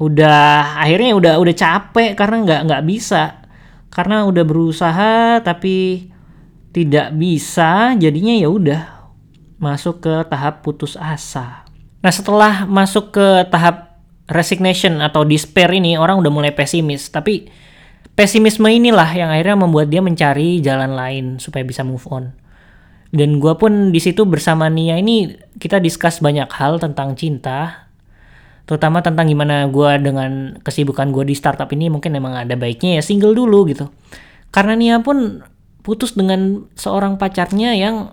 udah 0.01 0.81
akhirnya 0.81 1.13
udah 1.17 1.35
udah 1.37 1.55
capek 1.57 2.17
karena 2.17 2.37
nggak 2.45 2.61
nggak 2.69 2.85
bisa. 2.89 3.45
Karena 3.91 4.23
udah 4.25 4.45
berusaha 4.47 5.43
tapi 5.43 6.09
tidak 6.71 7.11
bisa 7.19 7.99
jadinya 7.99 8.35
ya 8.39 8.49
udah 8.49 8.83
masuk 9.59 10.01
ke 10.01 10.15
tahap 10.31 10.63
putus 10.65 10.95
asa. 10.97 11.69
Nah 12.01 12.13
setelah 12.15 12.65
masuk 12.65 13.13
ke 13.13 13.45
tahap 13.53 14.01
resignation 14.31 15.03
atau 15.03 15.27
despair 15.27 15.69
ini 15.75 15.99
orang 15.99 16.23
udah 16.23 16.33
mulai 16.33 16.55
pesimis. 16.55 17.11
Tapi 17.13 17.51
pesimisme 18.21 18.69
inilah 18.69 19.09
yang 19.17 19.33
akhirnya 19.33 19.57
membuat 19.57 19.89
dia 19.89 20.05
mencari 20.05 20.61
jalan 20.61 20.93
lain 20.93 21.25
supaya 21.41 21.65
bisa 21.65 21.81
move 21.81 22.05
on. 22.13 22.37
Dan 23.09 23.41
gue 23.41 23.57
pun 23.57 23.89
di 23.89 23.97
situ 23.97 24.29
bersama 24.29 24.69
Nia 24.69 25.01
ini 25.01 25.33
kita 25.57 25.81
discuss 25.81 26.21
banyak 26.21 26.53
hal 26.53 26.77
tentang 26.77 27.17
cinta, 27.17 27.89
terutama 28.69 29.01
tentang 29.01 29.25
gimana 29.25 29.65
gue 29.73 29.91
dengan 30.05 30.61
kesibukan 30.61 31.09
gue 31.17 31.33
di 31.33 31.35
startup 31.35 31.73
ini 31.73 31.89
mungkin 31.89 32.13
emang 32.13 32.37
ada 32.37 32.53
baiknya 32.61 33.01
ya 33.01 33.03
single 33.03 33.33
dulu 33.33 33.65
gitu. 33.73 33.89
Karena 34.53 34.77
Nia 34.77 35.01
pun 35.01 35.41
putus 35.81 36.13
dengan 36.13 36.69
seorang 36.77 37.17
pacarnya 37.17 37.73
yang 37.73 38.13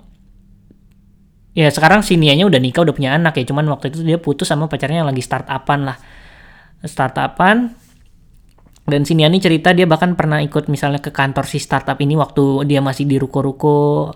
ya 1.52 1.68
sekarang 1.68 2.00
si 2.00 2.16
Nianya 2.16 2.48
udah 2.48 2.64
nikah 2.64 2.88
udah 2.88 2.96
punya 2.96 3.12
anak 3.12 3.36
ya 3.36 3.44
cuman 3.44 3.68
waktu 3.76 3.92
itu 3.92 4.08
dia 4.08 4.16
putus 4.16 4.48
sama 4.48 4.72
pacarnya 4.72 5.04
yang 5.04 5.10
lagi 5.10 5.20
startupan 5.20 5.90
lah 5.90 5.98
startupan 6.86 7.76
dan 8.88 9.04
si 9.04 9.20
Nia 9.20 9.28
ini 9.28 9.44
cerita 9.44 9.76
dia 9.76 9.84
bahkan 9.84 10.16
pernah 10.16 10.40
ikut 10.40 10.72
misalnya 10.72 11.04
ke 11.04 11.12
kantor 11.12 11.44
si 11.44 11.60
startup 11.60 12.00
ini 12.00 12.16
waktu 12.16 12.64
dia 12.64 12.80
masih 12.80 13.04
di 13.04 13.20
ruko-ruko. 13.20 14.16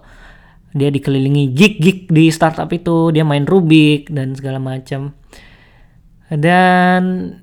Dia 0.71 0.87
dikelilingi 0.87 1.51
gig-gig 1.51 2.07
di 2.07 2.31
startup 2.31 2.71
itu 2.71 3.11
dia 3.11 3.27
main 3.27 3.43
Rubik 3.43 4.07
dan 4.07 4.31
segala 4.31 4.63
macam. 4.63 5.11
Dan 6.31 7.35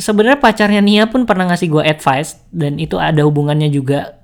sebenarnya 0.00 0.40
pacarnya 0.40 0.80
Nia 0.80 1.04
pun 1.12 1.28
pernah 1.28 1.52
ngasih 1.52 1.68
gue 1.68 1.84
advice 1.84 2.40
dan 2.48 2.80
itu 2.80 2.96
ada 2.96 3.20
hubungannya 3.28 3.68
juga. 3.68 4.16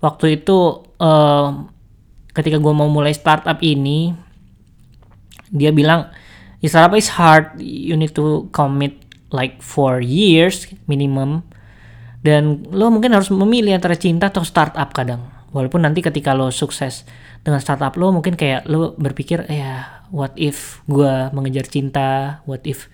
Waktu 0.00 0.40
itu 0.40 0.88
uh, 0.96 1.48
ketika 2.32 2.56
gue 2.56 2.72
mau 2.72 2.88
mulai 2.88 3.12
startup 3.12 3.60
ini 3.60 4.16
dia 5.52 5.76
bilang 5.76 6.08
startup 6.64 6.96
is 6.96 7.12
hard. 7.12 7.60
You 7.60 8.00
need 8.00 8.16
to 8.16 8.48
commit 8.48 9.07
like 9.32 9.60
four 9.60 10.00
years 10.00 10.68
minimum. 10.88 11.44
Dan 12.18 12.66
lo 12.74 12.90
mungkin 12.90 13.14
harus 13.14 13.30
memilih 13.30 13.78
antara 13.78 13.94
cinta 13.94 14.28
atau 14.28 14.42
startup 14.42 14.90
kadang. 14.90 15.22
Walaupun 15.54 15.86
nanti 15.86 16.04
ketika 16.04 16.36
lo 16.36 16.52
sukses 16.52 17.08
dengan 17.40 17.62
startup 17.62 17.94
lo 17.96 18.12
mungkin 18.12 18.36
kayak 18.36 18.68
lo 18.68 18.92
berpikir 18.98 19.48
ya 19.48 20.04
what 20.12 20.34
if 20.36 20.82
gue 20.90 21.32
mengejar 21.32 21.64
cinta? 21.70 22.42
What 22.44 22.66
if 22.68 22.90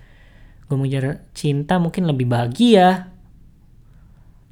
gue 0.70 0.76
mengejar 0.76 1.24
cinta 1.34 1.80
mungkin 1.82 2.06
lebih 2.06 2.30
bahagia? 2.30 3.10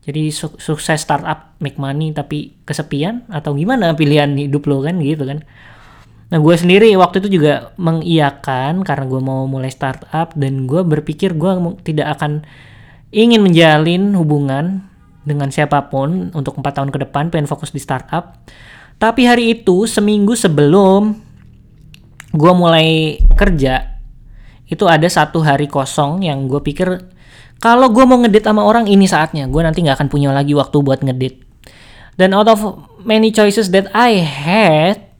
Jadi 0.02 0.34
su 0.34 0.50
sukses 0.58 0.98
startup 0.98 1.54
make 1.62 1.78
money 1.78 2.10
tapi 2.10 2.58
kesepian? 2.66 3.22
Atau 3.30 3.54
gimana 3.54 3.94
pilihan 3.94 4.34
hidup 4.34 4.66
lo 4.66 4.82
kan 4.82 4.98
gitu 4.98 5.22
kan 5.28 5.46
nah 6.32 6.40
gue 6.40 6.56
sendiri 6.56 6.88
waktu 6.96 7.20
itu 7.20 7.36
juga 7.36 7.76
mengiyakan 7.76 8.80
karena 8.80 9.04
gue 9.04 9.20
mau 9.20 9.44
mulai 9.44 9.68
startup 9.68 10.32
dan 10.32 10.64
gue 10.64 10.80
berpikir 10.80 11.36
gue 11.36 11.52
tidak 11.84 12.16
akan 12.16 12.48
ingin 13.12 13.44
menjalin 13.44 14.16
hubungan 14.16 14.88
dengan 15.28 15.52
siapa 15.52 15.92
pun 15.92 16.32
untuk 16.32 16.56
empat 16.56 16.80
tahun 16.80 16.88
ke 16.88 17.04
depan 17.04 17.28
pengen 17.28 17.46
fokus 17.46 17.70
di 17.70 17.78
startup. 17.78 18.40
Tapi 18.96 19.28
hari 19.28 19.60
itu 19.60 19.84
seminggu 19.84 20.32
sebelum 20.32 21.14
gue 22.32 22.52
mulai 22.56 23.20
kerja 23.36 24.00
itu 24.66 24.88
ada 24.88 25.04
satu 25.04 25.44
hari 25.44 25.68
kosong 25.68 26.24
yang 26.24 26.48
gue 26.48 26.64
pikir 26.64 27.12
kalau 27.60 27.92
gue 27.92 28.02
mau 28.08 28.16
ngedit 28.18 28.48
sama 28.48 28.64
orang 28.64 28.88
ini 28.88 29.04
saatnya. 29.04 29.46
Gue 29.52 29.60
nanti 29.60 29.84
nggak 29.84 30.00
akan 30.00 30.08
punya 30.08 30.32
lagi 30.32 30.56
waktu 30.56 30.80
buat 30.80 31.04
ngedit 31.04 31.52
dan 32.16 32.36
out 32.36 32.48
of 32.48 32.60
many 33.04 33.32
choices 33.32 33.72
that 33.72 33.88
I 33.96 34.20
had 34.20 35.11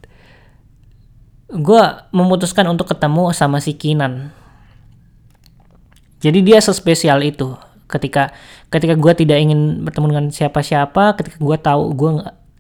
gue 1.53 1.83
memutuskan 2.17 2.65
untuk 2.73 2.89
ketemu 2.89 3.31
sama 3.37 3.61
si 3.61 3.77
Kinan 3.77 4.33
jadi 6.23 6.39
dia 6.41 6.59
sespesial 6.65 7.21
itu 7.21 7.55
ketika 7.87 8.33
ketika 8.73 8.97
gue 8.97 9.13
tidak 9.13 9.39
ingin 9.39 9.85
bertemu 9.85 10.07
dengan 10.17 10.27
siapa-siapa 10.33 11.21
ketika 11.21 11.37
gue 11.37 11.57
tahu 11.61 11.83
gue 11.93 12.11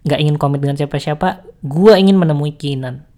nggak 0.04 0.20
ingin 0.20 0.36
komit 0.36 0.60
dengan 0.60 0.76
siapa-siapa 0.76 1.44
gue 1.64 1.92
ingin 1.96 2.20
menemui 2.20 2.52
Kinan 2.52 3.08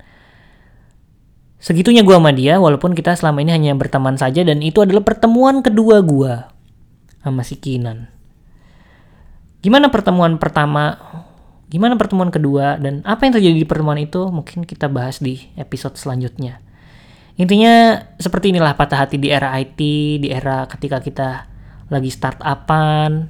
segitunya 1.65 2.05
gue 2.05 2.13
sama 2.13 2.31
dia 2.31 2.61
walaupun 2.61 2.93
kita 2.93 3.17
selama 3.17 3.41
ini 3.41 3.57
hanya 3.57 3.73
berteman 3.73 4.21
saja 4.21 4.45
dan 4.45 4.61
itu 4.61 4.85
adalah 4.85 5.01
pertemuan 5.01 5.65
kedua 5.65 6.05
gue 6.05 6.55
sama 7.25 7.41
si 7.41 7.57
Kinan. 7.57 8.13
Gimana 9.65 9.89
pertemuan 9.89 10.37
pertama? 10.37 11.01
Gimana 11.75 11.99
pertemuan 11.99 12.31
kedua? 12.31 12.79
Dan 12.79 13.03
apa 13.03 13.27
yang 13.27 13.35
terjadi 13.35 13.59
di 13.59 13.67
pertemuan 13.67 13.99
itu 13.99 14.31
mungkin 14.31 14.63
kita 14.63 14.87
bahas 14.87 15.19
di 15.19 15.43
episode 15.59 15.99
selanjutnya. 15.99 16.63
Intinya 17.35 17.99
seperti 18.15 18.55
inilah 18.55 18.79
patah 18.79 19.03
hati 19.03 19.19
di 19.19 19.35
era 19.35 19.51
IT, 19.59 19.81
di 20.23 20.31
era 20.31 20.71
ketika 20.71 21.03
kita 21.03 21.51
lagi 21.91 22.15
startupan, 22.15 23.27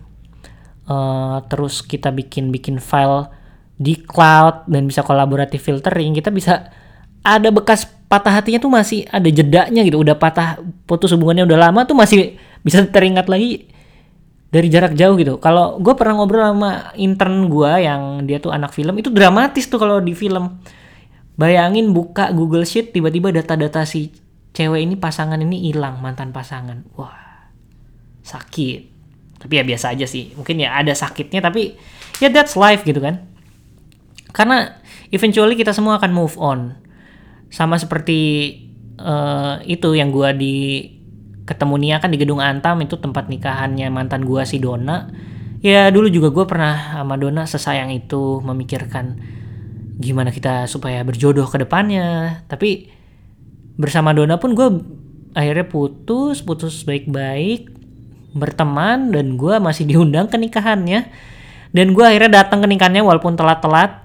uh, 0.84 1.40
terus 1.48 1.80
kita 1.80 2.12
bikin-bikin 2.12 2.84
file 2.84 3.32
di 3.80 3.96
cloud 3.98 4.68
dan 4.68 4.86
bisa 4.86 5.02
kolaboratif 5.02 5.64
filtering 5.64 6.14
kita 6.14 6.30
bisa 6.30 6.70
ada 7.24 7.48
bekas 7.50 7.88
patah 8.06 8.38
hatinya 8.38 8.62
tuh 8.62 8.70
masih 8.70 9.02
ada 9.10 9.26
jedanya 9.26 9.82
gitu 9.82 9.98
udah 9.98 10.14
patah 10.14 10.62
putus 10.86 11.10
hubungannya 11.10 11.42
udah 11.42 11.58
lama 11.58 11.82
tuh 11.82 11.96
masih 11.98 12.38
bisa 12.62 12.86
teringat 12.86 13.26
lagi 13.26 13.66
dari 14.54 14.70
jarak 14.70 14.94
jauh 14.94 15.18
gitu. 15.18 15.42
Kalau 15.42 15.82
gue 15.82 15.99
pernah 15.99 16.23
ngobrol 16.23 16.54
sama 16.54 16.94
intern 16.94 17.50
gue 17.50 17.73
yang 17.82 18.23
dia 18.23 18.38
tuh 18.38 18.54
anak 18.54 18.70
film 18.70 18.94
itu 18.94 19.11
dramatis 19.11 19.66
tuh 19.66 19.82
kalau 19.82 19.99
di 19.99 20.14
film. 20.14 20.62
Bayangin 21.34 21.90
buka 21.90 22.30
Google 22.30 22.62
Sheet 22.62 22.94
tiba-tiba 22.94 23.34
data-data 23.34 23.82
si 23.82 24.14
cewek 24.54 24.87
ini 24.87 24.94
pasangan 24.94 25.42
ini 25.42 25.66
hilang 25.66 25.99
mantan 25.99 26.30
pasangan. 26.30 26.87
Wah 26.94 27.50
sakit. 28.23 28.94
Tapi 29.42 29.52
ya 29.58 29.66
biasa 29.66 29.90
aja 29.90 30.06
sih. 30.06 30.30
Mungkin 30.38 30.62
ya 30.62 30.78
ada 30.78 30.94
sakitnya 30.94 31.42
tapi 31.42 31.75
ya 32.23 32.30
that's 32.30 32.54
life 32.54 32.87
gitu 32.87 33.02
kan. 33.02 33.26
Karena 34.30 34.78
eventually 35.11 35.58
kita 35.58 35.75
semua 35.75 35.99
akan 35.99 36.14
move 36.14 36.38
on. 36.38 36.78
Sama 37.50 37.75
seperti 37.75 38.54
uh, 39.02 39.58
itu 39.66 39.99
yang 39.99 40.14
gua 40.14 40.30
di 40.30 40.87
ketemu 41.44 41.74
Nia 41.76 41.96
kan 42.00 42.08
di 42.08 42.18
gedung 42.20 42.40
Antam 42.40 42.80
itu 42.80 42.96
tempat 42.96 43.28
nikahannya 43.28 43.88
mantan 43.92 44.24
gua 44.24 44.48
si 44.48 44.60
Dona. 44.60 45.08
Ya 45.64 45.88
dulu 45.88 46.12
juga 46.12 46.28
gue 46.28 46.44
pernah 46.44 47.00
sama 47.00 47.16
Dona 47.16 47.48
sesayang 47.48 47.88
itu 47.88 48.44
memikirkan 48.44 49.16
gimana 49.96 50.28
kita 50.28 50.68
supaya 50.68 51.00
berjodoh 51.00 51.48
ke 51.48 51.56
depannya. 51.64 52.40
Tapi 52.52 52.92
bersama 53.80 54.12
Dona 54.12 54.36
pun 54.36 54.52
gue 54.52 54.68
akhirnya 55.32 55.64
putus 55.64 56.44
putus 56.44 56.84
baik-baik 56.84 57.72
berteman 58.36 59.08
dan 59.08 59.40
gue 59.40 59.56
masih 59.56 59.88
diundang 59.88 60.28
ke 60.28 60.36
nikahannya. 60.36 61.08
Dan 61.72 61.96
gue 61.96 62.04
akhirnya 62.04 62.44
datang 62.44 62.60
ke 62.60 62.68
nikahannya 62.68 63.00
walaupun 63.00 63.32
telat-telat. 63.32 64.04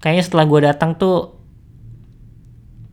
Kayaknya 0.00 0.24
setelah 0.24 0.44
gue 0.48 0.60
datang 0.72 0.96
tuh 0.96 1.36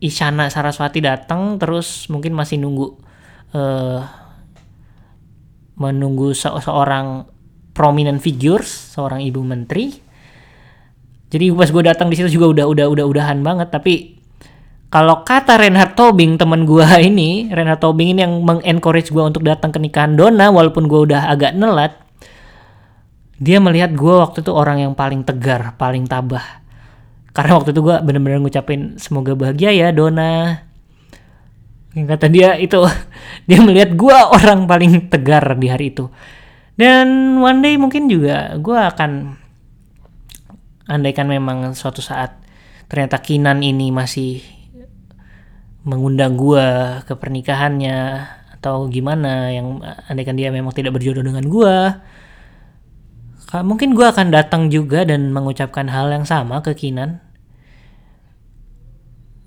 Isyana 0.03 0.51
Saraswati 0.51 0.99
datang 0.99 1.55
terus 1.55 2.11
mungkin 2.11 2.35
masih 2.35 2.59
nunggu 2.59 3.08
uh, 3.53 3.99
menunggu 5.79 6.35
se 6.35 6.51
seorang 6.51 7.23
prominent 7.71 8.19
figures 8.19 8.67
seorang 8.67 9.23
ibu 9.23 9.39
menteri. 9.39 9.95
Jadi 11.29 11.53
pas 11.53 11.69
gue 11.69 11.83
datang 11.85 12.11
di 12.11 12.19
situ 12.19 12.35
juga 12.35 12.51
udah 12.51 12.65
udah 12.67 12.85
udah 12.91 13.05
udahan 13.07 13.39
banget. 13.39 13.71
Tapi 13.71 14.19
kalau 14.89 15.21
kata 15.21 15.61
Reinhard 15.61 15.93
Tobing 15.95 16.35
teman 16.35 16.65
gue 16.65 16.83
ini 17.09 17.47
Reinhard 17.53 17.79
Tobing 17.79 18.17
ini 18.17 18.19
yang 18.25 18.43
mengencourage 18.43 19.13
gue 19.13 19.23
untuk 19.23 19.47
datang 19.47 19.71
ke 19.71 19.79
nikahan 19.79 20.19
Dona 20.19 20.51
walaupun 20.51 20.89
gue 20.91 21.07
udah 21.07 21.31
agak 21.31 21.55
nelat 21.55 21.95
dia 23.39 23.63
melihat 23.63 23.95
gue 23.95 24.15
waktu 24.19 24.43
itu 24.43 24.51
orang 24.51 24.83
yang 24.83 24.93
paling 24.99 25.23
tegar 25.23 25.79
paling 25.79 26.03
tabah. 26.03 26.59
Karena 27.31 27.55
waktu 27.55 27.71
itu 27.71 27.79
gue 27.79 27.95
bener-bener 28.03 28.43
ngucapin 28.43 28.99
semoga 28.99 29.31
bahagia 29.31 29.71
ya 29.71 29.95
Dona 29.95 30.59
kata 32.07 32.27
dia 32.31 32.55
itu 32.55 32.79
dia 33.49 33.59
melihat 33.59 33.95
gue 33.95 34.13
orang 34.15 34.69
paling 34.69 35.09
tegar 35.09 35.43
di 35.57 35.67
hari 35.67 35.91
itu 35.91 36.07
dan 36.79 37.35
one 37.41 37.59
day 37.59 37.75
mungkin 37.75 38.07
juga 38.07 38.55
gue 38.55 38.77
akan 38.77 39.35
andaikan 40.87 41.27
memang 41.27 41.75
suatu 41.75 41.99
saat 41.99 42.39
ternyata 42.89 43.21
Kinan 43.21 43.61
ini 43.61 43.91
masih 43.91 44.41
mengundang 45.83 46.35
gue 46.35 46.65
ke 47.07 47.13
pernikahannya 47.15 48.27
atau 48.59 48.91
gimana 48.91 49.55
yang 49.55 49.79
andaikan 50.11 50.35
dia 50.35 50.51
memang 50.51 50.75
tidak 50.75 50.99
berjodoh 50.99 51.23
dengan 51.23 51.45
gue 51.47 51.75
mungkin 53.65 53.97
gue 53.97 54.05
akan 54.05 54.29
datang 54.29 54.69
juga 54.69 55.01
dan 55.01 55.33
mengucapkan 55.33 55.89
hal 55.89 56.13
yang 56.13 56.21
sama 56.21 56.61
ke 56.61 56.77
Kinan. 56.77 57.17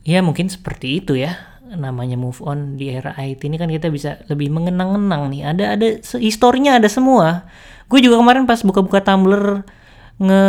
Ya 0.03 0.19
mungkin 0.19 0.51
seperti 0.51 0.99
itu 0.99 1.15
ya 1.15 1.52
namanya 1.77 2.17
move 2.19 2.39
on 2.45 2.77
di 2.77 2.93
era 2.93 3.17
IT 3.17 3.45
ini 3.45 3.57
kan 3.57 3.69
kita 3.69 3.89
bisa 3.89 4.21
lebih 4.29 4.53
mengenang-enang 4.53 5.33
nih. 5.33 5.43
Ada 5.53 5.65
ada 5.79 5.87
historinya 6.21 6.77
ada 6.77 6.89
semua. 6.89 7.49
Gue 7.89 8.01
juga 8.01 8.21
kemarin 8.21 8.49
pas 8.49 8.61
buka-buka 8.61 9.05
Tumblr 9.05 9.65
nge 10.23 10.45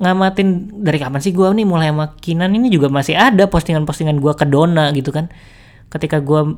ngamatin 0.00 0.48
dari 0.80 0.96
kapan 0.96 1.20
sih 1.20 1.36
gue 1.36 1.44
nih 1.52 1.66
mulai 1.68 1.92
sama 1.92 2.16
Kinan 2.16 2.54
ini 2.56 2.72
juga 2.72 2.88
masih 2.88 3.18
ada 3.18 3.44
postingan-postingan 3.50 4.16
gue 4.16 4.32
ke 4.34 4.46
Dona 4.48 4.90
gitu 4.96 5.12
kan. 5.12 5.28
Ketika 5.90 6.22
gue 6.22 6.56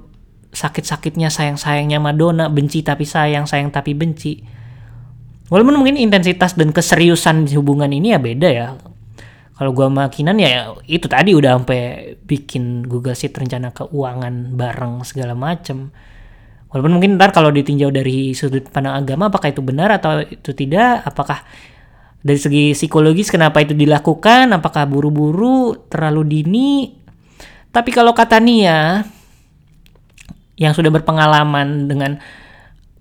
sakit-sakitnya 0.53 1.33
sayang-sayangnya 1.33 1.97
Madonna, 1.97 2.53
benci 2.53 2.85
tapi 2.85 3.09
sayang, 3.09 3.49
sayang 3.49 3.73
tapi 3.73 3.97
benci 3.97 4.63
walaupun 5.53 5.77
mungkin 5.77 6.01
intensitas 6.01 6.57
dan 6.57 6.73
keseriusan 6.73 7.45
hubungan 7.53 7.93
ini 7.93 8.17
ya 8.17 8.19
beda 8.19 8.49
ya 8.49 8.67
kalau 9.63 9.71
gua 9.71 9.87
makinan 9.87 10.43
ya 10.43 10.75
itu 10.91 11.07
tadi 11.07 11.39
udah 11.39 11.55
sampai 11.63 12.19
bikin 12.19 12.83
Google 12.83 13.15
Sheet 13.15 13.31
rencana 13.31 13.71
keuangan 13.71 14.59
bareng 14.59 15.07
segala 15.07 15.39
macem. 15.39 15.95
Walaupun 16.75 16.99
mungkin 16.99 17.15
ntar 17.15 17.31
kalau 17.31 17.55
ditinjau 17.55 17.95
dari 17.95 18.35
sudut 18.35 18.67
pandang 18.75 18.99
agama 18.99 19.31
apakah 19.31 19.55
itu 19.55 19.63
benar 19.63 19.95
atau 19.95 20.19
itu 20.19 20.51
tidak? 20.51 21.07
Apakah 21.07 21.47
dari 22.19 22.43
segi 22.43 22.75
psikologis 22.75 23.31
kenapa 23.31 23.63
itu 23.63 23.71
dilakukan? 23.71 24.51
Apakah 24.51 24.91
buru-buru? 24.91 25.79
Terlalu 25.87 26.23
dini? 26.27 26.71
Tapi 27.71 27.95
kalau 27.95 28.11
kata 28.19 28.43
Nia 28.43 29.07
yang 30.59 30.75
sudah 30.75 30.91
berpengalaman 30.91 31.87
dengan 31.87 32.19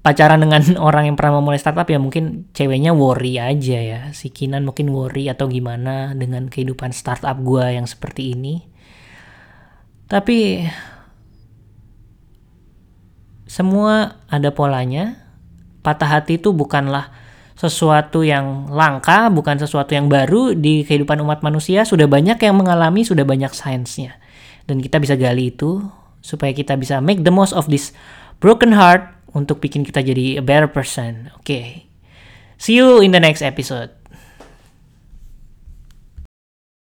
pacaran 0.01 0.41
dengan 0.41 0.61
orang 0.87 1.09
yang 1.09 1.15
pernah 1.17 1.39
memulai 1.39 1.61
startup 1.61 1.85
ya 1.87 2.01
mungkin 2.01 2.49
ceweknya 2.51 2.91
worry 2.93 3.37
aja 3.37 3.79
ya. 3.79 4.01
Si 4.11 4.33
Kinan 4.33 4.65
mungkin 4.65 4.89
worry 4.91 5.29
atau 5.29 5.47
gimana 5.47 6.13
dengan 6.17 6.49
kehidupan 6.49 6.91
startup 6.91 7.37
gue 7.41 7.77
yang 7.77 7.85
seperti 7.85 8.35
ini. 8.35 8.65
Tapi 10.09 10.67
semua 13.47 14.19
ada 14.27 14.51
polanya. 14.51 15.23
Patah 15.81 16.21
hati 16.21 16.37
itu 16.37 16.53
bukanlah 16.53 17.09
sesuatu 17.57 18.21
yang 18.21 18.69
langka 18.69 19.29
bukan 19.33 19.57
sesuatu 19.57 19.95
yang 19.97 20.11
baru. 20.11 20.53
Di 20.53 20.83
kehidupan 20.85 21.21
umat 21.23 21.41
manusia 21.41 21.87
sudah 21.87 22.05
banyak 22.05 22.37
yang 22.37 22.57
mengalami 22.59 23.07
sudah 23.07 23.23
banyak 23.23 23.49
sainsnya. 23.53 24.19
Dan 24.69 24.77
kita 24.77 25.01
bisa 25.01 25.17
gali 25.17 25.49
itu 25.49 25.81
supaya 26.21 26.53
kita 26.53 26.77
bisa 26.77 27.01
make 27.01 27.25
the 27.25 27.33
most 27.33 27.51
of 27.51 27.65
this 27.65 27.97
broken 28.37 28.77
heart 28.77 29.20
untuk 29.31 29.63
bikin 29.63 29.87
kita 29.87 30.03
jadi 30.03 30.39
a 30.39 30.43
better 30.43 30.67
person. 30.67 31.31
Oke. 31.39 31.45
Okay. 31.45 31.67
See 32.61 32.77
you 32.77 33.01
in 33.01 33.09
the 33.09 33.21
next 33.21 33.41
episode. 33.41 34.00